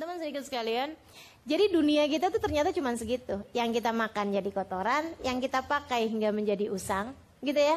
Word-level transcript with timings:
Teman-teman 0.00 0.24
sedikit 0.24 0.48
sekalian, 0.48 0.96
jadi 1.44 1.68
dunia 1.76 2.08
kita 2.08 2.32
tuh 2.32 2.40
ternyata 2.40 2.72
cuma 2.72 2.96
segitu. 2.96 3.36
Yang 3.52 3.84
kita 3.84 3.92
makan 3.92 4.32
jadi 4.32 4.48
kotoran, 4.48 5.04
yang 5.20 5.44
kita 5.44 5.60
pakai 5.60 6.08
hingga 6.08 6.32
menjadi 6.32 6.72
usang, 6.72 7.12
gitu 7.44 7.60
ya. 7.60 7.76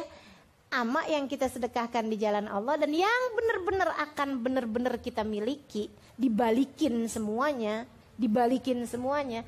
Ama 0.72 1.04
yang 1.04 1.28
kita 1.28 1.52
sedekahkan 1.52 2.08
di 2.08 2.16
jalan 2.16 2.48
Allah 2.48 2.80
dan 2.80 2.96
yang 2.96 3.22
benar-benar 3.36 3.92
akan 4.08 4.40
benar-benar 4.40 4.96
kita 5.04 5.20
miliki, 5.20 5.92
dibalikin 6.16 7.04
semuanya, 7.12 7.84
dibalikin 8.16 8.88
semuanya 8.88 9.44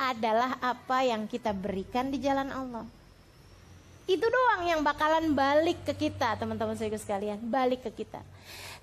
adalah 0.00 0.56
apa 0.64 1.04
yang 1.04 1.28
kita 1.28 1.52
berikan 1.52 2.08
di 2.08 2.16
jalan 2.16 2.48
Allah. 2.48 2.88
Itu 4.06 4.22
doang 4.22 4.62
yang 4.62 4.80
bakalan 4.86 5.34
balik 5.34 5.82
ke 5.82 6.06
kita, 6.06 6.38
teman-teman 6.38 6.78
saya 6.78 6.94
sekalian, 6.94 7.42
balik 7.42 7.82
ke 7.90 8.06
kita. 8.06 8.22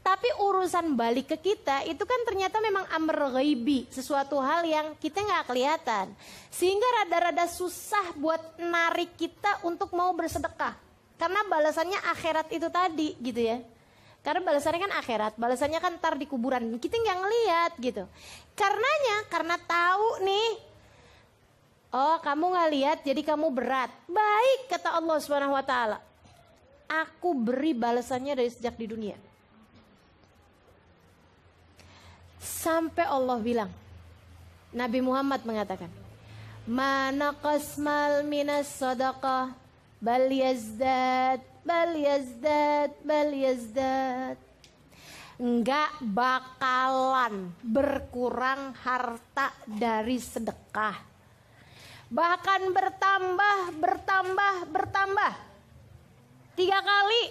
Tapi 0.03 0.27
urusan 0.35 0.99
balik 0.99 1.31
ke 1.31 1.37
kita 1.39 1.87
itu 1.87 2.03
kan 2.03 2.19
ternyata 2.27 2.59
memang 2.59 2.83
amr 2.91 3.39
ghaibi, 3.39 3.87
sesuatu 3.87 4.35
hal 4.43 4.67
yang 4.67 4.91
kita 4.99 5.23
nggak 5.23 5.47
kelihatan. 5.47 6.11
Sehingga 6.51 6.83
rada-rada 6.99 7.47
susah 7.47 8.11
buat 8.19 8.59
narik 8.59 9.15
kita 9.15 9.63
untuk 9.63 9.95
mau 9.95 10.11
bersedekah. 10.11 10.75
Karena 11.15 11.39
balasannya 11.47 12.03
akhirat 12.11 12.51
itu 12.51 12.67
tadi 12.67 13.15
gitu 13.23 13.41
ya. 13.47 13.63
Karena 14.27 14.43
balasannya 14.43 14.91
kan 14.91 14.93
akhirat, 14.99 15.33
balasannya 15.39 15.79
kan 15.79 15.95
ntar 16.03 16.19
di 16.19 16.27
kuburan. 16.27 16.67
Kita 16.83 16.99
nggak 16.99 17.17
ngeliat 17.23 17.71
gitu. 17.79 18.03
Karenanya, 18.59 19.17
karena 19.31 19.55
tahu 19.55 20.19
nih 20.19 20.72
Oh, 21.93 22.17
kamu 22.25 22.57
nggak 22.57 22.71
lihat, 22.73 22.97
jadi 23.05 23.21
kamu 23.21 23.53
berat. 23.53 23.93
Baik, 24.09 24.65
kata 24.65 24.97
Allah 24.97 25.17
Subhanahu 25.21 25.53
wa 25.53 25.61
Ta'ala. 25.61 26.01
Aku 26.89 27.37
beri 27.37 27.77
balasannya 27.77 28.33
dari 28.33 28.49
sejak 28.49 28.73
di 28.81 28.89
dunia. 28.89 29.13
Sampai 32.41 33.05
Allah 33.05 33.37
bilang, 33.37 33.69
Nabi 34.73 35.05
Muhammad 35.05 35.45
mengatakan, 35.45 35.93
Mana 36.65 37.37
qasmal 37.37 38.25
minas 38.25 38.73
sadaqah 38.73 39.53
bal 40.01 40.25
yazdad 40.33 41.45
bal 41.61 41.93
yazdad 41.93 42.89
bal 43.05 43.29
yazdad 43.29 44.39
Enggak 45.37 45.93
bakalan 45.99 47.51
berkurang 47.61 48.71
harta 48.79 49.51
dari 49.67 50.17
sedekah 50.17 51.12
bahkan 52.13 52.61
bertambah, 52.69 53.57
bertambah, 53.81 54.55
bertambah. 54.69 55.33
Tiga 56.53 56.79
kali. 56.85 57.23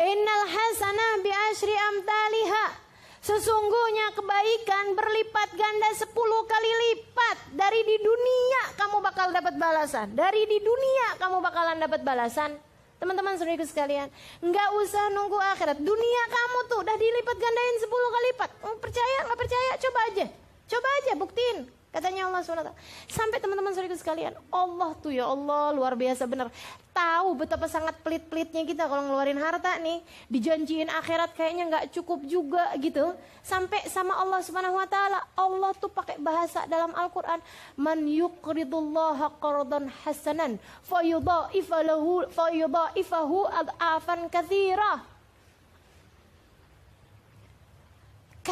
Innal 0.00 0.44
hasanah 0.48 1.12
bi 1.20 1.28
asri 1.52 1.76
amtaliha. 1.76 2.80
Sesungguhnya 3.22 4.18
kebaikan 4.18 4.98
berlipat 4.98 5.54
ganda 5.54 5.94
sepuluh 5.94 6.42
kali 6.48 6.66
lipat 6.66 7.54
dari 7.54 7.86
di 7.86 7.96
dunia 8.02 8.62
kamu 8.74 8.98
bakal 8.98 9.30
dapat 9.30 9.54
balasan. 9.60 10.10
Dari 10.16 10.42
di 10.48 10.58
dunia 10.58 11.20
kamu 11.20 11.38
bakalan 11.38 11.78
dapat 11.78 12.02
balasan. 12.02 12.56
Teman-teman 12.98 13.34
saudaraku 13.34 13.66
sekalian, 13.66 14.06
nggak 14.42 14.68
usah 14.78 15.10
nunggu 15.10 15.38
akhirat. 15.54 15.78
Dunia 15.78 16.22
kamu 16.30 16.58
tuh 16.70 16.78
udah 16.82 16.96
dilipat 16.98 17.36
gandain 17.36 17.76
sepuluh 17.78 18.08
kali 18.10 18.26
lipat. 18.34 18.50
Percaya 18.80 19.18
nggak 19.28 19.38
percaya? 19.38 19.70
Coba 19.78 20.00
aja. 20.10 20.26
Coba 20.66 20.88
aja 21.02 21.12
buktiin. 21.18 21.81
Katanya 21.92 22.24
Allah 22.24 22.40
SWT. 22.40 22.72
Sampai 23.04 23.36
teman-teman 23.36 23.68
saudara 23.76 23.92
sekalian, 23.92 24.32
Allah 24.48 24.96
tuh 24.96 25.12
ya 25.12 25.28
Allah 25.28 25.76
luar 25.76 25.92
biasa 25.92 26.24
benar. 26.24 26.48
Tahu 26.96 27.36
betapa 27.36 27.68
sangat 27.68 28.00
pelit-pelitnya 28.00 28.64
kita 28.64 28.88
kalau 28.88 29.12
ngeluarin 29.12 29.36
harta 29.36 29.76
nih, 29.76 30.00
dijanjiin 30.32 30.88
akhirat 30.88 31.36
kayaknya 31.36 31.68
nggak 31.68 31.84
cukup 31.92 32.24
juga 32.24 32.72
gitu. 32.80 33.12
Sampai 33.44 33.84
sama 33.92 34.16
Allah 34.16 34.40
Subhanahu 34.40 34.80
wa 34.80 34.88
taala, 34.88 35.20
Allah 35.36 35.76
tuh 35.76 35.92
pakai 35.92 36.16
bahasa 36.16 36.64
dalam 36.64 36.96
Al-Qur'an, 36.96 37.44
"Man 37.76 38.08
yuqridullaha 38.08 39.36
qardan 39.36 39.92
hasanan 40.08 40.56
fayudha'ifahu 40.88 42.32
fayudha'ifahu 42.32 43.36
ad'afan 43.52 44.32
katsira." 44.32 45.11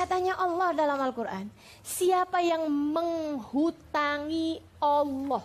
Katanya 0.01 0.33
Allah 0.41 0.73
dalam 0.73 0.97
Al-Quran, 0.97 1.53
siapa 1.85 2.41
yang 2.41 2.65
menghutangi 2.73 4.57
Allah? 4.81 5.45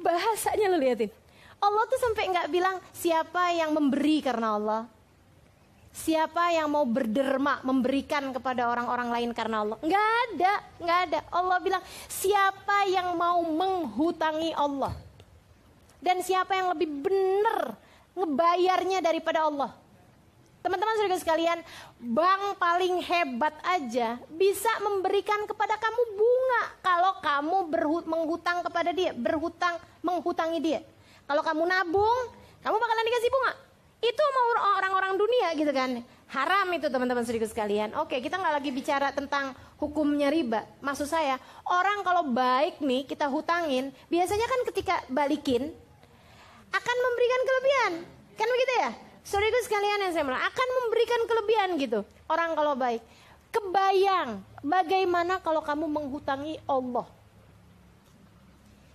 Bahasanya 0.00 0.72
lo 0.72 0.80
liatin. 0.80 1.12
Allah 1.60 1.84
tuh 1.84 2.00
sampai 2.00 2.32
nggak 2.32 2.48
bilang 2.48 2.80
siapa 2.96 3.52
yang 3.52 3.76
memberi 3.76 4.24
karena 4.24 4.56
Allah. 4.56 4.82
Siapa 5.92 6.56
yang 6.56 6.72
mau 6.72 6.88
berderma 6.88 7.60
memberikan 7.60 8.32
kepada 8.32 8.64
orang-orang 8.72 9.20
lain 9.20 9.30
karena 9.36 9.68
Allah? 9.68 9.76
Nggak 9.84 10.08
ada, 10.08 10.52
nggak 10.80 10.98
ada. 11.12 11.18
Allah 11.28 11.58
bilang 11.60 11.84
siapa 12.08 12.88
yang 12.88 13.12
mau 13.20 13.44
menghutangi 13.52 14.56
Allah 14.56 14.96
dan 16.00 16.24
siapa 16.24 16.56
yang 16.56 16.72
lebih 16.72 16.88
benar 16.88 17.76
ngebayarnya 18.16 19.04
daripada 19.04 19.44
Allah. 19.44 19.81
Teman-teman 20.62 20.94
saudara 20.94 21.18
sekalian, 21.18 21.58
bank 21.98 22.54
paling 22.54 23.02
hebat 23.02 23.50
aja 23.66 24.14
bisa 24.30 24.70
memberikan 24.78 25.42
kepada 25.50 25.74
kamu 25.74 26.02
bunga 26.14 26.62
kalau 26.78 27.12
kamu 27.18 27.58
berhut 27.66 28.06
menghutang 28.06 28.62
kepada 28.62 28.94
dia, 28.94 29.10
berhutang 29.10 29.82
menghutangi 30.06 30.62
dia. 30.62 30.80
Kalau 31.26 31.42
kamu 31.42 31.66
nabung, 31.66 32.30
kamu 32.62 32.78
bakalan 32.78 33.06
dikasih 33.10 33.30
bunga. 33.34 33.52
Itu 34.02 34.22
mau 34.22 34.46
orang-orang 34.78 35.18
dunia 35.18 35.48
gitu 35.58 35.72
kan. 35.74 35.90
Haram 36.30 36.70
itu 36.70 36.86
teman-teman 36.86 37.26
saudara 37.26 37.50
sekalian. 37.50 37.98
Oke, 37.98 38.22
kita 38.22 38.38
nggak 38.38 38.54
lagi 38.62 38.70
bicara 38.70 39.10
tentang 39.10 39.58
hukumnya 39.82 40.30
riba. 40.30 40.62
Maksud 40.78 41.10
saya, 41.10 41.42
orang 41.66 42.06
kalau 42.06 42.30
baik 42.30 42.78
nih 42.78 43.02
kita 43.02 43.26
hutangin, 43.26 43.90
biasanya 44.06 44.46
kan 44.46 44.60
ketika 44.70 44.94
balikin 45.10 45.74
akan 46.70 46.96
memberikan 47.02 47.40
kelebihan. 47.50 47.92
Kan 48.38 48.48
begitu 48.48 48.74
ya? 48.78 48.90
Saudara 49.22 49.58
sekalian 49.62 50.02
yang 50.02 50.12
saya 50.12 50.26
bilang 50.26 50.42
akan 50.42 50.68
memberikan 50.82 51.20
kelebihan 51.30 51.70
gitu. 51.78 52.00
Orang 52.26 52.58
kalau 52.58 52.74
baik. 52.74 53.02
Kebayang 53.52 54.42
bagaimana 54.64 55.38
kalau 55.38 55.62
kamu 55.62 55.86
menghutangi 55.86 56.58
Allah. 56.66 57.06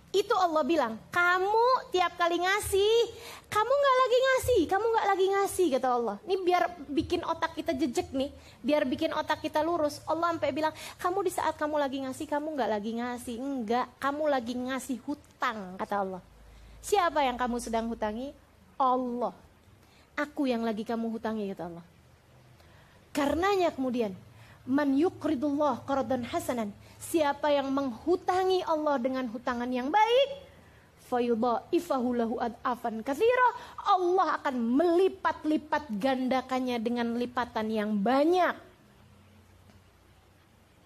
Itu 0.08 0.32
Allah 0.32 0.64
bilang, 0.64 0.96
kamu 1.12 1.92
tiap 1.92 2.16
kali 2.16 2.40
ngasih, 2.40 2.96
kamu 3.52 3.68
nggak 3.68 3.96
lagi 4.00 4.18
ngasih, 4.18 4.60
kamu 4.64 4.84
nggak 4.88 5.06
lagi 5.14 5.26
ngasih 5.36 5.66
kata 5.76 5.88
Allah. 5.92 6.16
Ini 6.24 6.36
biar 6.42 6.62
bikin 6.88 7.20
otak 7.28 7.52
kita 7.52 7.76
jejek 7.76 8.16
nih, 8.16 8.32
biar 8.64 8.88
bikin 8.88 9.12
otak 9.12 9.44
kita 9.44 9.60
lurus. 9.60 10.00
Allah 10.08 10.32
sampai 10.32 10.50
bilang, 10.50 10.72
kamu 10.96 11.28
di 11.28 11.32
saat 11.32 11.60
kamu 11.60 11.76
lagi 11.76 11.98
ngasih, 12.08 12.24
kamu 12.24 12.56
nggak 12.56 12.70
lagi 12.72 12.92
ngasih, 12.96 13.36
enggak, 13.36 13.86
kamu 14.00 14.22
lagi 14.32 14.54
ngasih 14.56 14.96
hutang 15.04 15.76
kata 15.76 15.94
Allah. 16.00 16.22
Siapa 16.80 17.20
yang 17.28 17.36
kamu 17.36 17.56
sedang 17.60 17.86
hutangi? 17.92 18.32
Allah. 18.80 19.36
Aku 20.18 20.50
yang 20.50 20.66
lagi 20.66 20.82
kamu 20.82 21.14
hutangi 21.14 21.46
kata 21.54 21.70
Allah. 21.70 21.86
Karenanya 23.14 23.70
kemudian 23.70 24.18
man 24.66 24.98
yukridullah 24.98 25.86
qardan 25.86 26.26
hasanan. 26.26 26.74
Siapa 26.98 27.54
yang 27.54 27.70
menghutangi 27.70 28.66
Allah 28.66 28.98
dengan 28.98 29.30
hutangan 29.30 29.70
yang 29.70 29.86
baik, 29.94 30.42
fayudha'ifahu 31.06 32.08
lahu 32.18 32.34
ad'afan 32.42 33.06
katsira. 33.06 33.48
Allah 33.86 34.42
akan 34.42 34.58
melipat-lipat 34.58 35.86
gandakannya 36.02 36.82
dengan 36.82 37.14
lipatan 37.14 37.70
yang 37.70 37.94
banyak. 37.94 38.58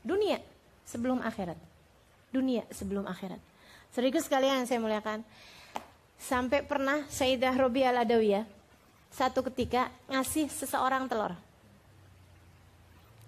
Dunia 0.05 0.45
sebelum 0.85 1.25
akhirat. 1.25 1.57
Dunia 2.29 2.69
sebelum 2.69 3.09
akhirat. 3.09 3.41
Serius 3.97 4.29
sekalian 4.29 4.69
saya 4.69 4.77
muliakan. 4.77 5.25
Sampai 6.21 6.63
pernah 6.63 7.03
Sayyidah 7.09 7.57
Robi 7.57 7.83
al-Adawiyah 7.83 8.62
satu 9.13 9.45
ketika 9.53 9.93
ngasih 10.09 10.49
seseorang 10.49 11.05
telur. 11.07 11.37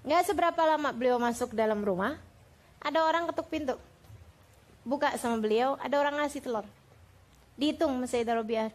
Gak 0.04 0.24
seberapa 0.28 0.60
lama 0.64 0.92
beliau 0.92 1.20
masuk 1.20 1.52
dalam 1.52 1.80
rumah, 1.80 2.16
ada 2.80 3.04
orang 3.04 3.28
ketuk 3.32 3.48
pintu. 3.48 3.76
Buka 4.84 5.16
sama 5.16 5.40
beliau, 5.40 5.80
ada 5.80 5.96
orang 5.96 6.20
ngasih 6.20 6.44
telur. 6.44 6.64
Dihitung 7.56 8.04
Sayyidah 8.04 8.36
Robiah. 8.36 8.68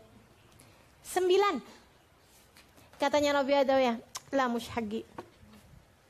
Sembilan. 1.06 1.62
Katanya 2.98 3.38
Robiah 3.38 3.62
ya, 3.62 3.94
lah 4.34 4.48
mushagi. 4.50 5.06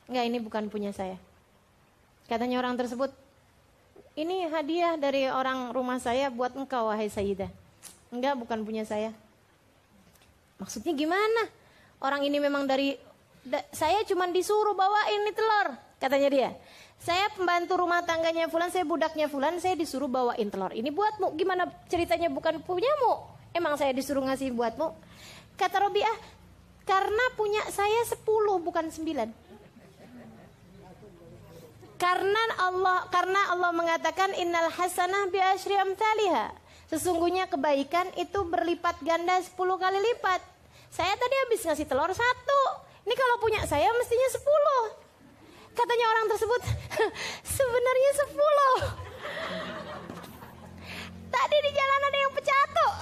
Enggak, 0.07 0.25
ini 0.25 0.37
bukan 0.39 0.63
punya 0.71 0.95
saya. 0.95 1.19
Katanya 2.31 2.63
orang 2.63 2.79
tersebut, 2.79 3.11
ini 4.15 4.47
hadiah 4.47 4.95
dari 4.95 5.27
orang 5.27 5.75
rumah 5.75 5.99
saya 5.99 6.31
buat 6.31 6.55
engkau 6.55 6.87
wahai 6.87 7.11
Sayyidah. 7.11 7.51
Enggak, 8.09 8.39
bukan 8.39 8.63
punya 8.63 8.87
saya. 8.87 9.11
Maksudnya 10.59 10.91
gimana? 10.91 11.47
Orang 12.03 12.27
ini 12.27 12.37
memang 12.37 12.67
dari 12.67 12.99
da, 13.47 13.63
saya 13.71 14.03
cuma 14.03 14.27
disuruh 14.27 14.75
bawa 14.75 15.07
ini 15.07 15.31
telur, 15.31 15.67
katanya 15.97 16.29
dia. 16.29 16.49
Saya 16.99 17.31
pembantu 17.31 17.79
rumah 17.79 18.03
tangganya 18.03 18.51
Fulan, 18.51 18.67
saya 18.67 18.83
budaknya 18.83 19.31
Fulan, 19.31 19.55
saya 19.63 19.79
disuruh 19.79 20.11
bawain 20.11 20.51
telur. 20.51 20.75
Ini 20.75 20.91
buatmu. 20.91 21.31
Gimana 21.39 21.71
ceritanya 21.87 22.27
bukan 22.27 22.59
punyamu? 22.59 23.23
Emang 23.55 23.79
saya 23.79 23.95
disuruh 23.95 24.19
ngasih 24.27 24.51
buatmu? 24.51 24.91
Kata 25.55 25.87
Robiah, 25.87 26.17
karena 26.83 27.25
punya 27.39 27.63
saya 27.71 28.03
sepuluh 28.03 28.59
bukan 28.59 28.91
sembilan. 28.91 29.31
Karena 31.99 32.43
Allah 32.63 33.07
karena 33.11 33.51
Allah 33.51 33.71
mengatakan 33.75 34.31
innal 34.35 34.71
hasanah 34.71 35.27
bi 35.31 35.39
asyri 35.39 35.75
amsalihha. 35.79 36.51
Sesungguhnya 36.89 37.45
kebaikan 37.45 38.09
itu 38.17 38.41
berlipat 38.49 38.97
ganda 39.05 39.37
10 39.37 39.53
kali 39.53 39.99
lipat. 40.01 40.41
Saya 40.89 41.13
tadi 41.13 41.35
habis 41.45 41.61
ngasih 41.61 41.85
telur 41.85 42.09
satu. 42.09 42.61
Ini 43.05 43.13
kalau 43.13 43.37
punya 43.37 43.61
saya 43.69 43.93
mestinya 43.93 44.29
10. 44.33 44.41
Katanya 45.77 46.05
orang 46.09 46.25
tersebut, 46.33 46.61
sebenarnya 47.61 48.11
10. 48.25 48.33
Tadi 51.39 51.57
di 51.61 51.71
jalan 51.71 52.01
ada 52.09 52.17
yang 52.17 52.33
pecah 52.33 52.63
tuh. 52.77 52.93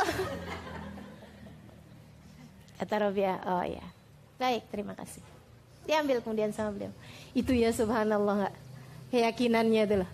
Kata 2.77 2.95
Robia, 3.07 3.39
oh 3.47 3.65
ya. 3.65 3.85
Baik, 4.37 4.67
terima 4.69 4.93
kasih. 4.93 5.23
Diambil 5.87 6.19
kemudian 6.19 6.51
sama 6.51 6.75
beliau. 6.75 6.91
Itu 7.31 7.55
ya 7.55 7.71
subhanallah 7.71 8.45
nggak? 8.45 8.55
Keyakinannya 9.15 9.81
itu 9.87 9.95
loh. 10.03 10.09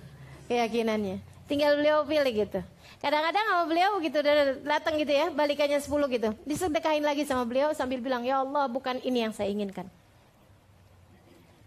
Keyakinannya. 0.47 1.32
Tinggal 1.43 1.75
beliau 1.75 2.07
pilih 2.07 2.33
gitu. 2.47 2.59
Kadang-kadang 3.03 3.43
sama 3.43 3.63
beliau 3.67 3.99
gitu 3.99 4.19
datang 4.63 4.95
gitu 4.95 5.11
ya, 5.11 5.27
balikannya 5.27 5.79
10 5.83 5.91
gitu. 6.07 6.29
Disedekahin 6.47 7.03
lagi 7.03 7.27
sama 7.27 7.43
beliau 7.43 7.75
sambil 7.75 7.99
bilang, 7.99 8.23
"Ya 8.23 8.39
Allah, 8.39 8.71
bukan 8.71 9.03
ini 9.03 9.27
yang 9.27 9.35
saya 9.35 9.51
inginkan." 9.51 9.91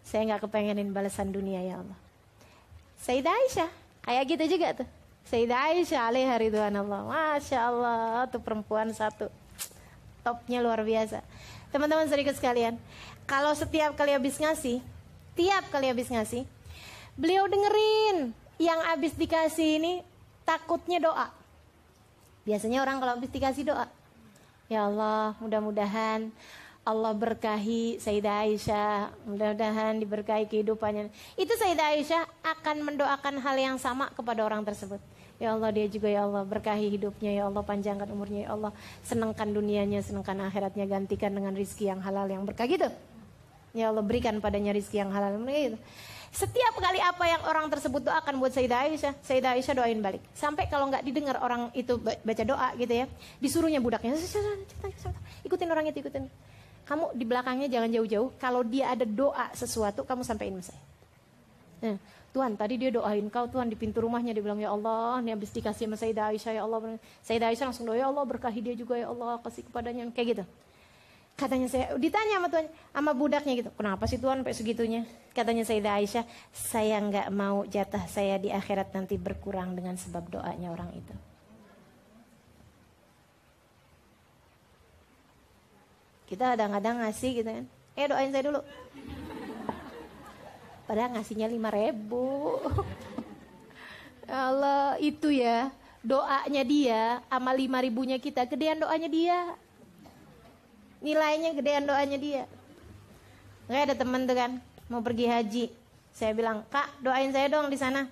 Saya 0.06 0.25
nggak 0.32 0.49
kepengenin 0.49 0.96
balasan 0.96 1.28
dunia 1.28 1.61
ya 1.61 1.82
Allah. 1.84 1.99
Sayyidah 3.05 3.37
Aisyah, 3.37 3.70
kayak 4.06 4.25
gitu 4.32 4.44
juga 4.56 4.69
tuh. 4.81 4.88
Sayyidah 5.28 5.76
Aisyah 5.76 6.08
ridwan 6.40 6.72
Allah. 6.72 7.05
Masya 7.05 7.58
Allah, 7.58 8.25
tuh 8.31 8.40
perempuan 8.40 8.88
satu. 8.96 9.29
Topnya 10.25 10.64
luar 10.64 10.81
biasa. 10.87 11.20
Teman-teman 11.69 12.08
sedikit 12.08 12.32
sekalian, 12.32 12.81
kalau 13.29 13.52
setiap 13.52 13.93
kali 13.99 14.14
habis 14.14 14.38
ngasih, 14.40 14.81
tiap 15.37 15.69
kali 15.69 15.90
habis 15.90 16.08
ngasih, 16.08 16.46
beliau 17.19 17.44
dengerin 17.50 18.32
yang 18.56 18.81
habis 18.85 19.12
dikasih 19.17 19.81
ini 19.81 19.93
takutnya 20.44 21.00
doa. 21.00 21.29
Biasanya 22.47 22.81
orang 22.81 23.03
kalau 23.03 23.12
habis 23.19 23.32
dikasih 23.32 23.67
doa, 23.67 23.87
ya 24.70 24.87
Allah 24.87 25.35
mudah-mudahan 25.43 26.31
Allah 26.87 27.11
berkahi 27.19 27.99
Sayyidah 27.99 28.47
Aisyah, 28.47 29.11
mudah-mudahan 29.26 29.99
diberkahi 29.99 30.47
kehidupannya. 30.47 31.11
Itu 31.35 31.50
Sayyidah 31.58 31.99
Aisyah 31.99 32.23
akan 32.47 32.87
mendoakan 32.87 33.43
hal 33.43 33.58
yang 33.58 33.76
sama 33.82 34.06
kepada 34.14 34.47
orang 34.47 34.62
tersebut. 34.62 35.03
Ya 35.43 35.53
Allah 35.53 35.75
dia 35.75 35.91
juga 35.91 36.06
ya 36.06 36.25
Allah 36.25 36.47
berkahi 36.47 36.88
hidupnya 36.94 37.43
ya 37.43 37.50
Allah 37.50 37.61
panjangkan 37.67 38.08
umurnya 38.08 38.49
ya 38.49 38.50
Allah 38.55 38.73
senangkan 39.05 39.53
dunianya 39.53 40.00
senangkan 40.00 40.49
akhiratnya 40.49 40.87
gantikan 40.88 41.35
dengan 41.35 41.53
rizki 41.53 41.91
yang 41.91 41.99
halal 42.00 42.31
yang 42.31 42.47
berkah 42.47 42.70
gitu. 42.70 42.88
Ya 43.75 43.91
Allah 43.91 44.06
berikan 44.06 44.38
padanya 44.38 44.70
rizki 44.70 45.03
yang 45.03 45.11
halal 45.11 45.37
gitu. 45.43 45.76
Setiap 46.37 46.77
kali 46.77 47.00
apa 47.00 47.25
yang 47.25 47.41
orang 47.49 47.73
tersebut 47.73 48.05
doakan 48.05 48.37
buat 48.37 48.53
Sayyidah 48.53 48.93
Aisyah, 48.93 49.12
Sayyidah 49.25 49.56
Aisyah 49.56 49.73
doain 49.73 49.97
balik. 50.05 50.21
Sampai 50.37 50.69
kalau 50.69 50.85
nggak 50.93 51.00
didengar 51.00 51.41
orang 51.41 51.73
itu 51.73 51.97
baca 51.97 52.43
doa 52.44 52.77
gitu 52.77 52.93
ya, 52.93 53.09
disuruhnya 53.41 53.81
budaknya, 53.81 54.21
ikutin 55.49 55.69
orang 55.73 55.88
itu, 55.88 56.05
ikutin. 56.05 56.29
Kamu 56.85 57.17
di 57.17 57.25
belakangnya 57.25 57.73
jangan 57.73 57.88
jauh-jauh, 57.88 58.29
kalau 58.37 58.61
dia 58.61 58.93
ada 58.93 59.09
doa 59.09 59.49
sesuatu, 59.56 60.05
kamu 60.05 60.29
sampaikan 60.29 60.61
saya. 60.61 60.79
Nah, 61.81 61.97
Tuhan 62.37 62.53
tadi 62.53 62.77
dia 62.77 62.93
doain 62.93 63.25
kau 63.32 63.49
Tuhan 63.49 63.73
di 63.73 63.77
pintu 63.81 64.05
rumahnya 64.05 64.37
dia 64.37 64.44
bilang 64.44 64.61
ya 64.61 64.77
Allah 64.77 65.25
ini 65.25 65.32
habis 65.32 65.49
dikasih 65.56 65.89
sama 65.89 65.97
Sayyidah 65.97 66.37
Aisyah 66.37 66.53
ya 66.53 66.62
Allah 66.69 67.00
Sayyidah 67.25 67.49
Aisyah 67.49 67.67
langsung 67.73 67.89
doa 67.89 67.97
ya 67.97 68.12
Allah 68.12 68.25
berkahi 68.29 68.61
dia 68.61 68.77
juga 68.77 68.93
ya 69.00 69.09
Allah 69.09 69.41
kasih 69.41 69.65
kepadanya 69.65 70.05
kayak 70.12 70.27
gitu 70.37 70.44
Katanya 71.37 71.69
saya 71.69 71.93
ditanya 72.00 72.41
sama 72.41 72.49
Tuhan, 72.49 72.67
sama 72.97 73.12
budaknya 73.12 73.53
gitu. 73.61 73.71
Kenapa 73.77 74.09
sih 74.09 74.17
Tuhan 74.17 74.41
sampai 74.41 74.56
segitunya? 74.56 75.05
Katanya 75.37 75.69
Sayyidah 75.69 76.00
Aisyah, 76.00 76.25
saya 76.49 76.97
nggak 76.97 77.29
mau 77.29 77.69
jatah 77.69 78.09
saya 78.09 78.41
di 78.41 78.49
akhirat 78.49 78.97
nanti 78.97 79.21
berkurang 79.21 79.77
dengan 79.77 80.00
sebab 80.00 80.33
doanya 80.33 80.73
orang 80.73 80.97
itu. 80.97 81.12
Kita 86.25 86.56
kadang-kadang 86.56 87.05
ngasih 87.05 87.31
gitu 87.37 87.50
kan. 87.53 87.65
Eh 88.00 88.09
doain 88.09 88.32
saya 88.32 88.44
dulu. 88.49 88.61
Padahal 90.89 91.21
ngasihnya 91.21 91.53
lima 91.53 91.69
ribu. 91.69 92.56
Allah 94.27 94.97
itu 95.05 95.31
ya 95.31 95.69
doanya 96.00 96.62
dia 96.65 97.03
sama 97.29 97.53
lima 97.53 97.79
ribunya 97.85 98.17
kita 98.17 98.49
gedean 98.49 98.81
doanya 98.81 99.06
dia 99.11 99.39
nilainya 101.00 101.52
gedean 101.56 101.84
doanya 101.84 102.19
dia. 102.19 102.44
Nggak 103.66 103.82
ada 103.90 103.94
teman 103.98 104.22
tuh 104.25 104.37
kan 104.37 104.50
mau 104.87 105.02
pergi 105.02 105.26
haji. 105.26 105.64
Saya 106.16 106.32
bilang 106.32 106.64
kak 106.72 106.88
doain 107.04 107.31
saya 107.34 107.50
dong 107.50 107.69
di 107.69 107.76
sana. 107.76 108.08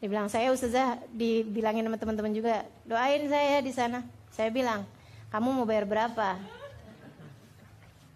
Dia 0.00 0.08
bilang 0.08 0.32
saya 0.32 0.48
ustazah 0.48 0.96
dibilangin 1.12 1.84
sama 1.84 2.00
teman-teman 2.00 2.32
juga 2.32 2.64
doain 2.88 3.28
saya 3.28 3.60
di 3.60 3.72
sana. 3.72 4.00
Saya 4.32 4.48
bilang 4.48 4.88
kamu 5.28 5.48
mau 5.52 5.66
bayar 5.68 5.84
berapa? 5.84 6.40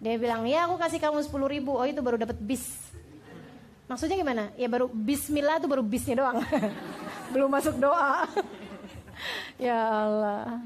Dia 0.01 0.17
bilang 0.19 0.49
ya 0.49 0.67
aku 0.67 0.81
kasih 0.81 0.99
kamu 0.99 1.23
sepuluh 1.23 1.47
ribu. 1.47 1.77
Oh 1.77 1.87
itu 1.87 2.01
baru 2.01 2.19
dapat 2.19 2.41
bis. 2.41 2.65
Maksudnya 3.85 4.17
gimana? 4.17 4.49
Ya 4.57 4.67
baru 4.67 4.89
Bismillah 4.89 5.61
tuh 5.61 5.69
baru 5.69 5.85
bisnya 5.85 6.25
doang. 6.25 6.41
Belum 7.33 7.53
masuk 7.53 7.77
doa 7.77 8.25
ya 9.59 9.79
Allah. 9.79 10.59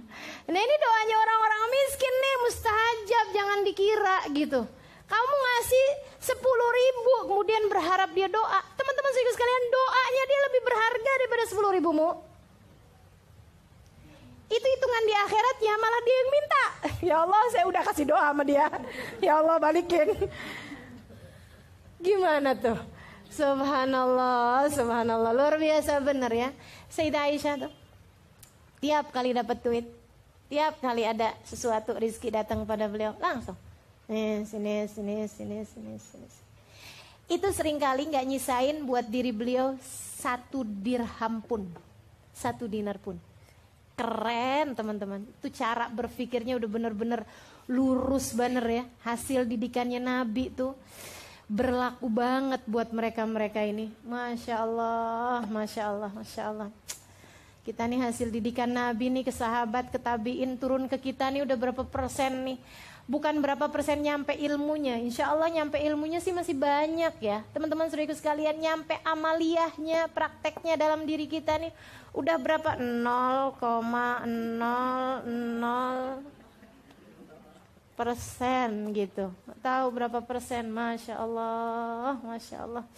Nah 0.49 0.61
ini 0.61 0.75
doanya 0.81 1.17
orang-orang 1.21 1.63
miskin 1.73 2.15
nih 2.15 2.37
mustajab 2.45 3.27
jangan 3.37 3.59
dikira 3.65 4.19
gitu. 4.33 4.61
Kamu 5.09 5.35
ngasih 5.41 5.87
10 6.21 6.37
ribu 6.53 7.15
kemudian 7.33 7.65
berharap 7.73 8.13
dia 8.13 8.29
doa. 8.29 8.61
Teman-teman 8.77 9.13
saya 9.13 9.33
sekalian 9.33 9.65
doanya 9.73 10.23
dia 10.29 10.41
lebih 10.53 10.61
berharga 10.65 11.13
daripada 11.17 11.45
10 11.49 11.77
ribumu. 11.81 12.11
Itu 14.49 14.65
hitungan 14.65 15.03
di 15.05 15.15
akhiratnya 15.17 15.75
malah 15.77 16.03
dia 16.05 16.17
yang 16.17 16.31
minta. 16.33 16.65
Ya 16.99 17.17
Allah 17.23 17.43
saya 17.55 17.65
udah 17.71 17.83
kasih 17.89 18.05
doa 18.11 18.33
sama 18.33 18.43
dia. 18.43 18.67
Ya 19.23 19.39
Allah 19.39 19.57
balikin. 19.63 20.09
Gimana 22.03 22.53
tuh? 22.59 22.79
Subhanallah, 23.29 24.67
subhanallah. 24.67 25.31
Luar 25.31 25.55
biasa 25.57 26.01
bener 26.03 26.33
ya. 26.33 26.49
Sayyidah 26.91 27.29
Aisyah 27.31 27.55
tuh 27.69 27.73
Tiap 28.79 29.11
kali 29.11 29.35
dapat 29.35 29.59
duit, 29.59 29.87
tiap 30.47 30.79
kali 30.79 31.03
ada 31.03 31.35
sesuatu 31.43 31.99
rizki 31.99 32.31
datang 32.31 32.63
pada 32.63 32.87
beliau, 32.87 33.15
langsung. 33.19 33.59
Nih, 34.07 34.47
sini, 34.47 34.87
sini, 34.87 35.27
sini, 35.27 35.57
sini, 35.67 35.93
sini. 35.99 36.29
Itu 37.29 37.51
sering 37.53 37.77
kali 37.77 38.09
nggak 38.09 38.25
nyisain 38.25 38.81
buat 38.89 39.05
diri 39.05 39.35
beliau 39.35 39.77
satu 40.19 40.65
dirham 40.65 41.45
pun, 41.45 41.69
satu 42.33 42.65
dinar 42.65 42.97
pun. 42.97 43.21
Keren 43.99 44.73
teman-teman, 44.79 45.27
itu 45.27 45.51
cara 45.53 45.91
berpikirnya 45.91 46.55
udah 46.55 46.71
bener-bener 46.71 47.27
lurus 47.69 48.33
bener 48.33 48.65
ya. 48.65 48.85
Hasil 49.05 49.45
didikannya 49.45 50.01
Nabi 50.01 50.55
tuh 50.55 50.73
berlaku 51.51 52.07
banget 52.09 52.63
buat 52.65 52.95
mereka-mereka 52.95 53.61
ini. 53.61 53.93
Masya 54.07 54.55
Allah, 54.65 55.45
Masya 55.51 55.83
Allah, 55.85 56.11
Masya 56.15 56.43
Allah. 56.47 56.69
Kita 57.69 57.85
nih 57.85 58.01
hasil 58.01 58.33
didikan 58.33 58.73
Nabi 58.73 59.13
nih 59.13 59.29
ke 59.29 59.33
sahabat, 59.35 59.93
ke 59.93 60.01
tabiin 60.01 60.57
turun 60.57 60.89
ke 60.89 60.97
kita 60.97 61.29
nih 61.29 61.45
udah 61.45 61.53
berapa 61.53 61.85
persen 61.85 62.41
nih. 62.49 62.57
Bukan 63.05 63.45
berapa 63.45 63.69
persen 63.69 64.01
nyampe 64.01 64.33
ilmunya. 64.33 64.97
Insya 64.97 65.29
Allah 65.29 65.53
nyampe 65.53 65.77
ilmunya 65.77 66.17
sih 66.17 66.33
masih 66.33 66.57
banyak 66.57 67.21
ya. 67.21 67.45
Teman-teman 67.53 67.93
saudariku 67.93 68.17
sekalian 68.17 68.57
nyampe 68.57 68.97
amaliyahnya, 69.05 70.09
prakteknya 70.17 70.81
dalam 70.81 71.05
diri 71.05 71.29
kita 71.29 71.61
nih. 71.61 71.69
Udah 72.17 72.41
berapa? 72.41 72.81
0,00 72.81 73.61
persen 78.01 78.97
gitu. 78.97 79.29
Tahu 79.61 79.87
berapa 79.93 80.25
persen? 80.25 80.73
Masya 80.73 81.21
Allah, 81.21 82.17
Masya 82.25 82.65
Allah. 82.65 82.89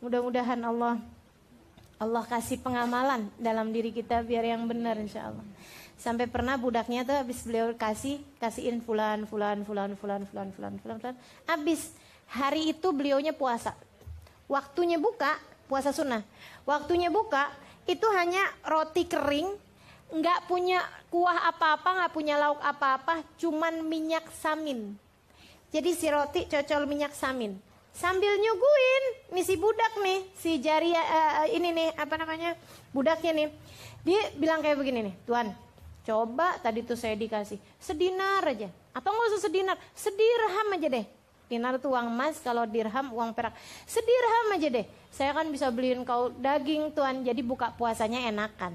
Mudah-mudahan 0.00 0.64
Allah 0.64 0.96
Allah 2.04 2.20
kasih 2.28 2.60
pengamalan 2.60 3.32
dalam 3.40 3.72
diri 3.72 3.88
kita 3.88 4.20
biar 4.20 4.44
yang 4.44 4.68
benar 4.68 5.00
insya 5.00 5.32
Allah. 5.32 5.44
Sampai 5.96 6.28
pernah 6.28 6.60
budaknya 6.60 7.00
tuh 7.00 7.16
habis 7.16 7.40
beliau 7.48 7.72
kasih, 7.72 8.20
kasihin 8.36 8.84
fulan, 8.84 9.24
fulan, 9.24 9.64
fulan, 9.64 9.96
fulan, 9.96 10.28
fulan, 10.28 10.48
fulan, 10.52 10.74
fulan, 10.84 10.96
fulan. 11.00 11.16
Habis 11.48 11.96
hari 12.28 12.76
itu 12.76 12.92
beliaunya 12.92 13.32
puasa. 13.32 13.72
Waktunya 14.44 15.00
buka, 15.00 15.40
puasa 15.64 15.96
sunnah. 15.96 16.20
Waktunya 16.68 17.08
buka, 17.08 17.48
itu 17.88 18.04
hanya 18.12 18.44
roti 18.68 19.08
kering, 19.08 19.48
nggak 20.12 20.44
punya 20.44 20.84
kuah 21.08 21.48
apa-apa, 21.48 22.04
nggak 22.04 22.12
punya 22.12 22.36
lauk 22.36 22.60
apa-apa, 22.60 23.24
cuman 23.40 23.80
minyak 23.80 24.28
samin. 24.36 24.92
Jadi 25.72 25.90
si 25.96 26.12
roti 26.12 26.44
cocol 26.44 26.84
minyak 26.84 27.16
samin 27.16 27.56
sambil 27.94 28.34
nyuguin 28.36 29.04
nih 29.38 29.44
si 29.46 29.54
budak 29.54 29.92
nih 30.02 30.20
si 30.34 30.50
jaria 30.58 30.98
uh, 30.98 31.46
ini 31.46 31.70
nih 31.70 31.88
apa 31.94 32.14
namanya 32.18 32.58
budaknya 32.90 33.32
nih 33.32 33.48
dia 34.02 34.20
bilang 34.34 34.58
kayak 34.60 34.76
begini 34.82 35.10
nih 35.10 35.14
tuan 35.22 35.54
coba 36.04 36.58
tadi 36.58 36.82
tuh 36.82 36.98
saya 36.98 37.14
dikasih 37.14 37.56
sedinar 37.78 38.42
aja 38.44 38.68
atau 38.90 39.08
nggak 39.14 39.28
usah 39.32 39.42
sedinar 39.46 39.76
sedirham 39.94 40.68
aja 40.74 40.88
deh 40.90 41.06
Dinar 41.44 41.76
itu 41.76 41.92
uang 41.92 42.08
emas, 42.08 42.40
kalau 42.40 42.64
dirham 42.64 43.12
uang 43.12 43.36
perak. 43.36 43.52
Sedirham 43.84 44.56
aja 44.56 44.68
deh. 44.80 44.86
Saya 45.12 45.36
kan 45.36 45.44
bisa 45.52 45.68
beliin 45.68 46.00
kau 46.00 46.32
daging 46.40 46.88
tuan, 46.96 47.20
jadi 47.20 47.40
buka 47.44 47.68
puasanya 47.76 48.32
enakan. 48.32 48.72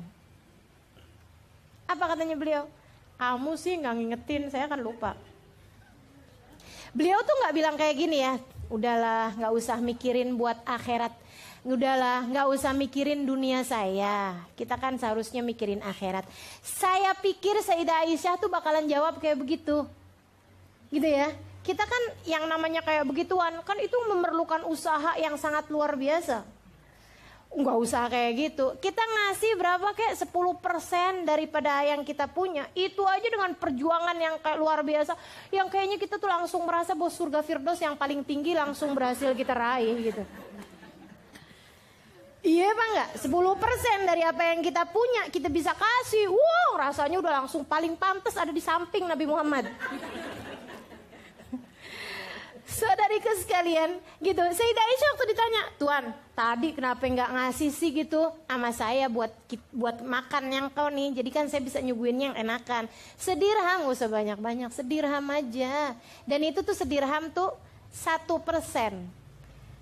Apa 1.89 2.13
katanya 2.13 2.37
beliau? 2.37 2.69
Kamu 3.17 3.57
sih 3.57 3.73
nggak 3.73 3.93
ngingetin, 3.97 4.43
saya 4.53 4.69
kan 4.69 4.79
lupa. 4.79 5.17
Beliau 6.93 7.21
tuh 7.21 7.35
nggak 7.43 7.53
bilang 7.53 7.75
kayak 7.77 7.95
gini 7.95 8.17
ya, 8.21 8.41
udahlah 8.69 9.37
nggak 9.37 9.53
usah 9.53 9.77
mikirin 9.77 10.33
buat 10.33 10.57
akhirat. 10.65 11.13
Udahlah 11.59 12.23
nggak 12.29 12.47
usah 12.55 12.71
mikirin 12.71 13.27
dunia 13.27 13.61
saya. 13.67 14.47
Kita 14.55 14.79
kan 14.79 14.95
seharusnya 14.95 15.43
mikirin 15.43 15.83
akhirat. 15.83 16.23
Saya 16.63 17.13
pikir 17.19 17.59
Sayyidah 17.61 18.07
Aisyah 18.07 18.39
tuh 18.39 18.47
bakalan 18.47 18.87
jawab 18.87 19.19
kayak 19.19 19.37
begitu. 19.37 19.85
Gitu 20.89 21.05
ya. 21.05 21.29
Kita 21.61 21.83
kan 21.85 22.03
yang 22.25 22.47
namanya 22.47 22.81
kayak 22.81 23.05
begituan 23.05 23.59
kan 23.61 23.77
itu 23.77 23.93
memerlukan 24.09 24.65
usaha 24.65 25.13
yang 25.19 25.35
sangat 25.35 25.67
luar 25.69 25.93
biasa 25.93 26.58
nggak 27.49 27.77
usah 27.81 28.05
kayak 28.13 28.31
gitu 28.37 28.65
kita 28.77 29.01
ngasih 29.01 29.57
berapa 29.57 29.89
kayak 29.97 30.15
10% 30.21 31.25
daripada 31.25 31.81
yang 31.81 32.05
kita 32.05 32.29
punya 32.29 32.69
itu 32.77 33.01
aja 33.09 33.25
dengan 33.25 33.57
perjuangan 33.57 34.13
yang 34.13 34.35
kayak 34.37 34.57
luar 34.61 34.85
biasa 34.85 35.17
yang 35.49 35.65
kayaknya 35.65 35.97
kita 35.97 36.21
tuh 36.21 36.29
langsung 36.29 36.61
merasa 36.69 36.93
bahwa 36.93 37.09
surga 37.09 37.41
Firdaus 37.41 37.81
yang 37.81 37.97
paling 37.97 38.21
tinggi 38.21 38.53
langsung 38.53 38.93
berhasil 38.93 39.33
kita 39.33 39.57
raih 39.57 39.97
gitu 40.13 40.23
Iya 42.39 42.71
apa 42.71 42.83
enggak? 42.95 43.09
10% 43.19 44.07
dari 44.07 44.23
apa 44.23 44.41
yang 44.47 44.63
kita 44.63 44.87
punya 44.87 45.27
kita 45.27 45.51
bisa 45.51 45.75
kasih. 45.75 46.31
Wow, 46.31 46.79
rasanya 46.79 47.19
udah 47.19 47.43
langsung 47.43 47.67
paling 47.67 47.99
pantas 47.99 48.39
ada 48.39 48.47
di 48.47 48.63
samping 48.63 49.03
Nabi 49.03 49.27
Muhammad. 49.27 49.67
Saudariku 52.69 53.33
sekalian, 53.41 53.97
gitu. 54.21 54.37
Sayyidah 54.45 54.85
Aisyah 54.85 55.09
waktu 55.17 55.25
ditanya, 55.33 55.61
Tuan, 55.81 56.05
tadi 56.37 56.69
kenapa 56.77 57.01
nggak 57.01 57.31
ngasih 57.33 57.73
sih 57.73 57.89
gitu 57.89 58.29
sama 58.45 58.69
saya 58.69 59.09
buat 59.09 59.33
buat 59.73 60.05
makan 60.05 60.43
yang 60.53 60.67
kau 60.69 60.85
nih. 60.93 61.17
Jadi 61.17 61.29
kan 61.33 61.49
saya 61.49 61.65
bisa 61.65 61.81
nyuguhin 61.81 62.29
yang 62.29 62.35
enakan. 62.37 62.85
Sedirham, 63.17 63.89
gak 63.89 63.93
usah 63.97 64.05
banyak-banyak, 64.05 64.69
sedirham 64.69 65.25
aja. 65.33 65.97
Dan 66.29 66.39
itu 66.45 66.61
tuh 66.61 66.77
sedirham 66.77 67.33
tuh 67.33 67.57
satu 67.89 68.37
persen 68.37 69.09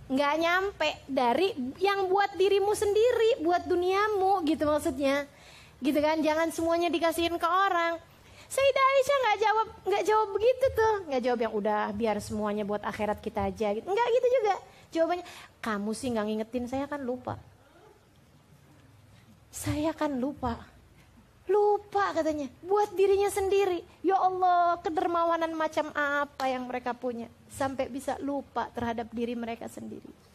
nggak 0.08 0.34
nyampe 0.39 0.89
dari 1.12 1.51
yang 1.84 2.08
buat 2.08 2.32
dirimu 2.39 2.72
sendiri, 2.72 3.44
buat 3.44 3.67
duniamu 3.67 4.39
gitu 4.48 4.63
maksudnya. 4.63 5.27
Gitu 5.84 6.00
kan, 6.00 6.24
jangan 6.24 6.48
semuanya 6.50 6.88
dikasihin 6.88 7.36
ke 7.36 7.44
orang. 7.44 8.00
Sayyidah 8.48 8.86
Aisyah 8.96 9.18
nggak 9.20 9.38
jawab 9.44 9.68
nggak 9.88 10.04
jawab 10.08 10.27
begitu 10.32 10.66
tuh, 10.72 10.94
nggak 11.12 11.22
jawab 11.24 11.39
yang 11.44 11.54
udah 11.54 11.82
biar 11.92 12.18
semuanya 12.24 12.63
buat 12.63 12.80
akhirat 12.84 13.20
kita 13.20 13.48
aja 13.51 13.75
gitu. 13.75 13.84
Nggak 13.84 14.08
gitu 14.08 14.27
juga. 14.39 14.54
Jawabannya, 14.88 15.25
kamu 15.60 15.92
sih 15.92 16.08
nggak 16.16 16.25
ngingetin 16.32 16.66
saya 16.72 16.86
kan 16.88 17.01
lupa. 17.04 17.36
Saya 19.51 19.92
kan 19.92 20.16
lupa. 20.16 20.56
Lupa 21.48 22.12
katanya, 22.12 22.51
buat 22.60 22.92
dirinya 22.96 23.32
sendiri. 23.32 23.84
Ya 24.04 24.20
Allah, 24.20 24.80
kedermawanan 24.84 25.56
macam 25.56 25.92
apa 25.96 26.51
yang 26.51 26.68
mereka 26.68 26.92
punya 26.92 27.32
sampai 27.51 27.88
bisa 27.88 28.20
lupa 28.20 28.68
terhadap 28.75 29.08
diri 29.16 29.36
mereka 29.36 29.72
sendiri 29.72 30.26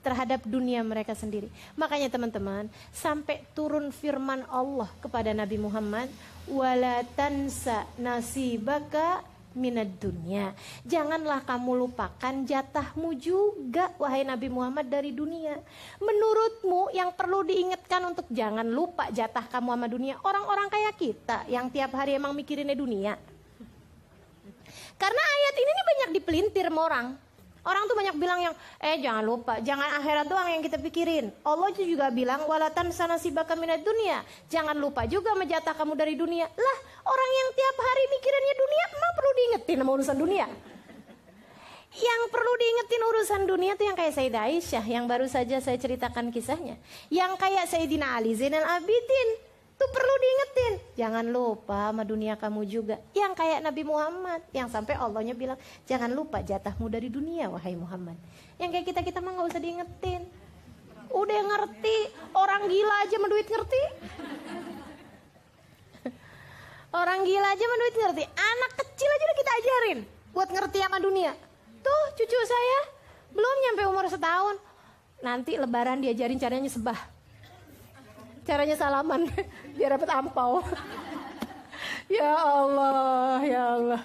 terhadap 0.00 0.44
dunia 0.48 0.80
mereka 0.80 1.12
sendiri. 1.12 1.52
Makanya 1.76 2.08
teman-teman, 2.08 2.68
sampai 2.90 3.44
turun 3.52 3.92
firman 3.92 4.44
Allah 4.48 4.88
kepada 5.04 5.32
Nabi 5.36 5.60
Muhammad, 5.60 6.08
"Wala 6.48 7.04
tansa 7.16 7.84
nasibaka 8.00 9.24
minad 9.54 9.98
dunia. 9.98 10.54
Janganlah 10.86 11.42
kamu 11.42 11.86
lupakan 11.86 12.34
jatahmu 12.46 13.18
juga 13.18 13.90
wahai 13.98 14.22
Nabi 14.22 14.46
Muhammad 14.46 14.86
dari 14.86 15.10
dunia. 15.10 15.58
Menurutmu 15.98 16.94
yang 16.94 17.10
perlu 17.14 17.42
diingatkan 17.42 18.02
untuk 18.06 18.26
jangan 18.30 18.66
lupa 18.66 19.10
jatah 19.10 19.46
kamu 19.50 19.74
sama 19.74 19.86
dunia 19.90 20.14
orang-orang 20.22 20.68
kayak 20.70 20.94
kita 20.98 21.38
yang 21.50 21.66
tiap 21.70 21.90
hari 21.94 22.14
emang 22.14 22.34
mikirinnya 22.34 22.78
dunia. 22.78 23.18
Karena 25.00 25.22
ayat 25.24 25.54
ini 25.56 25.72
banyak 25.80 26.10
dipelintir 26.20 26.66
sama 26.68 26.80
orang. 26.86 27.06
Orang 27.60 27.84
tuh 27.84 27.92
banyak 27.92 28.16
bilang 28.16 28.40
yang, 28.40 28.54
eh 28.80 28.96
jangan 29.04 29.20
lupa, 29.20 29.60
jangan 29.60 30.00
akhirat 30.00 30.26
doang 30.26 30.48
yang 30.48 30.62
kita 30.64 30.80
pikirin. 30.80 31.28
Allah 31.44 31.68
juga 31.76 32.08
bilang, 32.08 32.48
walatan 32.48 32.88
sana 32.88 33.20
si 33.20 33.28
minat 33.28 33.84
dunia. 33.84 34.24
Jangan 34.48 34.76
lupa 34.80 35.04
juga 35.04 35.36
menjatah 35.36 35.76
kamu 35.76 35.92
dari 35.92 36.16
dunia. 36.16 36.48
Lah, 36.48 36.78
orang 37.04 37.30
yang 37.30 37.48
tiap 37.52 37.76
hari 37.76 38.04
mikirinnya 38.16 38.54
dunia, 38.56 38.84
emang 38.96 39.12
perlu 39.12 39.30
diingetin 39.36 39.76
sama 39.76 39.90
urusan 39.92 40.16
dunia? 40.16 40.46
Yang 41.90 42.22
perlu 42.30 42.52
diingetin 42.54 43.02
urusan 43.02 43.42
dunia 43.50 43.72
tuh 43.74 43.86
yang 43.90 43.96
kayak 43.98 44.14
Sayyidah 44.14 44.46
Aisyah, 44.46 44.84
yang 44.86 45.04
baru 45.10 45.26
saja 45.26 45.58
saya 45.58 45.76
ceritakan 45.76 46.30
kisahnya. 46.30 46.78
Yang 47.10 47.34
kayak 47.36 47.66
Sayyidina 47.66 48.14
Ali 48.14 48.32
Zainal 48.38 48.62
Abidin, 48.62 49.28
itu 49.80 49.88
perlu 49.96 50.14
diingetin. 50.20 50.72
Jangan 51.00 51.24
lupa 51.32 51.88
sama 51.88 52.04
dunia 52.04 52.36
kamu 52.36 52.68
juga. 52.68 53.00
Yang 53.16 53.32
kayak 53.32 53.64
Nabi 53.64 53.80
Muhammad. 53.88 54.44
Yang 54.52 54.76
sampai 54.76 54.92
Allahnya 54.92 55.32
bilang, 55.32 55.56
jangan 55.88 56.12
lupa 56.12 56.44
jatahmu 56.44 56.92
dari 56.92 57.08
dunia 57.08 57.48
wahai 57.48 57.80
Muhammad. 57.80 58.20
Yang 58.60 58.76
kayak 58.76 58.86
kita-kita 58.92 59.24
mah 59.24 59.40
gak 59.40 59.56
usah 59.56 59.62
diingetin. 59.64 60.28
Udah 61.08 61.40
ngerti, 61.40 61.96
orang 62.36 62.68
gila 62.68 62.94
aja 63.08 63.16
menduit 63.24 63.48
ngerti. 63.48 63.82
orang 67.00 67.24
gila 67.24 67.48
aja 67.48 67.64
menduit 67.64 67.94
ngerti. 68.04 68.22
Anak 68.36 68.72
kecil 68.84 69.08
aja 69.08 69.24
udah 69.24 69.38
kita 69.40 69.52
ajarin 69.64 69.98
buat 70.36 70.48
ngerti 70.52 70.78
sama 70.84 71.00
dunia. 71.00 71.32
Tuh 71.80 72.04
cucu 72.20 72.36
saya 72.36 72.80
belum 73.32 73.56
nyampe 73.64 73.82
umur 73.88 74.04
setahun. 74.12 74.60
Nanti 75.24 75.56
lebaran 75.56 76.04
diajarin 76.04 76.36
caranya 76.36 76.68
sebah 76.68 77.19
caranya 78.44 78.76
salaman 78.76 79.28
biar 79.76 79.96
dapat 79.96 80.10
ampau. 80.10 80.64
ya 82.20 82.32
Allah, 82.36 83.38
ya 83.44 83.62
Allah. 83.76 84.02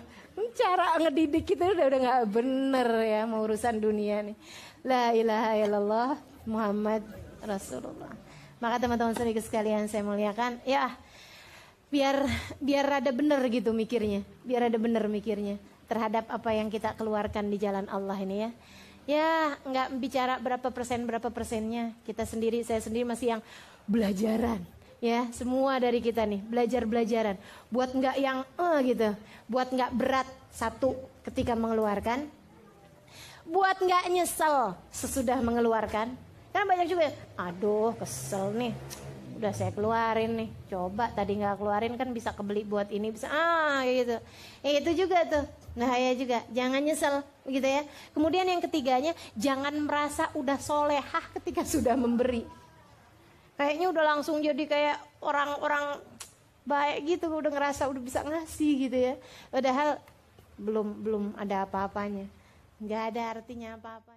Cara 0.56 1.00
ngedidik 1.00 1.48
kita 1.56 1.72
udah 1.72 1.86
udah 1.88 2.00
nggak 2.04 2.22
bener 2.28 2.90
ya 3.04 3.22
mau 3.24 3.44
urusan 3.48 3.80
dunia 3.80 4.24
nih. 4.24 4.38
La 4.84 5.16
ilaha 5.16 5.52
illallah 5.58 6.12
Muhammad 6.46 7.02
Rasulullah. 7.42 8.12
Maka 8.60 8.80
teman-teman 8.80 9.16
sedikit 9.16 9.44
sekalian 9.44 9.88
saya 9.92 10.04
muliakan, 10.04 10.64
ya 10.64 10.96
biar 11.92 12.28
biar 12.60 13.04
ada 13.04 13.12
bener 13.12 13.40
gitu 13.52 13.72
mikirnya, 13.76 14.24
biar 14.44 14.68
ada 14.72 14.78
bener 14.80 15.06
mikirnya 15.08 15.60
terhadap 15.86 16.26
apa 16.34 16.50
yang 16.52 16.68
kita 16.74 16.98
keluarkan 16.98 17.52
di 17.52 17.58
jalan 17.62 17.86
Allah 17.92 18.18
ini 18.20 18.38
ya. 18.48 18.52
Ya 19.06 19.30
nggak 19.70 20.02
bicara 20.02 20.34
berapa 20.42 20.74
persen 20.74 21.06
berapa 21.06 21.30
persennya, 21.30 21.94
kita 22.10 22.26
sendiri 22.26 22.66
saya 22.66 22.82
sendiri 22.82 23.06
masih 23.06 23.38
yang 23.38 23.42
belajaran. 23.86 24.62
Ya 25.04 25.30
semua 25.36 25.78
dari 25.78 26.02
kita 26.02 26.26
nih 26.26 26.42
belajar 26.42 26.82
belajaran 26.88 27.38
buat 27.70 27.94
nggak 27.94 28.16
yang 28.18 28.42
eh 28.58 28.78
gitu. 28.90 29.10
Buat 29.46 29.70
nggak 29.70 29.92
berat 29.94 30.28
satu 30.50 30.98
ketika 31.22 31.54
mengeluarkan. 31.54 32.26
Buat 33.46 33.78
nggak 33.86 34.10
nyesel 34.10 34.74
sesudah 34.90 35.38
mengeluarkan. 35.46 36.18
Karena 36.50 36.66
banyak 36.66 36.88
juga 36.90 37.14
aduh 37.38 37.94
kesel 38.02 38.56
nih. 38.58 38.74
Udah 39.38 39.52
saya 39.54 39.70
keluarin 39.76 40.32
nih. 40.34 40.50
Coba 40.72 41.12
tadi 41.14 41.38
nggak 41.38 41.60
keluarin 41.60 41.94
kan 42.00 42.10
bisa 42.10 42.34
kebeli 42.34 42.66
buat 42.66 42.90
ini 42.90 43.14
bisa. 43.14 43.30
Ah 43.30 43.86
gitu. 43.86 44.18
Ya, 44.66 44.70
itu 44.80 45.06
juga 45.06 45.22
tuh. 45.28 45.46
Nah 45.78 45.94
ya 46.00 46.18
juga. 46.18 46.42
Jangan 46.50 46.82
nyesel 46.82 47.22
gitu 47.46 47.68
ya. 47.68 47.86
Kemudian 48.16 48.48
yang 48.50 48.64
ketiganya 48.64 49.14
jangan 49.38 49.76
merasa 49.78 50.34
udah 50.34 50.58
solehah 50.58 51.30
ketika 51.38 51.62
sudah 51.62 51.94
memberi 51.94 52.65
kayaknya 53.56 53.92
udah 53.92 54.04
langsung 54.16 54.40
jadi 54.40 54.64
kayak 54.68 54.98
orang-orang 55.24 56.00
baik 56.66 57.06
gitu 57.06 57.30
udah 57.30 57.52
ngerasa 57.52 57.88
udah 57.90 58.02
bisa 58.02 58.20
ngasih 58.24 58.90
gitu 58.90 58.98
ya. 59.12 59.14
Padahal 59.52 60.00
belum 60.56 60.88
belum 61.04 61.24
ada 61.36 61.68
apa-apanya. 61.68 62.28
Nggak 62.80 63.02
ada 63.12 63.22
artinya 63.40 63.70
apa-apanya 63.80 64.15